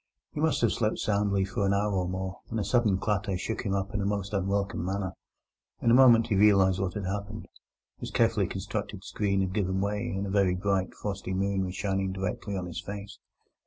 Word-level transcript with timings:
He 0.31 0.39
must 0.41 0.61
have 0.61 0.71
slept 0.71 0.97
soundly 0.97 1.45
for 1.45 1.63
an 1.63 1.75
hour 1.75 1.93
or 1.93 2.09
more, 2.09 2.39
when 2.47 2.57
a 2.57 2.63
sudden 2.63 2.97
clatter 2.97 3.37
shook 3.37 3.61
him 3.61 3.75
up 3.75 3.93
in 3.93 4.01
a 4.01 4.05
most 4.07 4.33
unwelcome 4.33 4.83
manner. 4.83 5.13
In 5.79 5.91
a 5.91 5.93
moment 5.93 6.25
he 6.29 6.35
realized 6.35 6.79
what 6.79 6.95
had 6.95 7.05
happened: 7.05 7.47
his 7.99 8.09
carefully 8.09 8.47
constructed 8.47 9.03
screen 9.03 9.41
had 9.41 9.53
given 9.53 9.79
way, 9.79 10.09
and 10.17 10.25
a 10.25 10.31
very 10.31 10.55
bright 10.55 10.95
frosty 10.95 11.35
moon 11.35 11.65
was 11.65 11.75
shining 11.75 12.11
directly 12.13 12.57
on 12.57 12.65
his 12.65 12.81
face. 12.81 13.19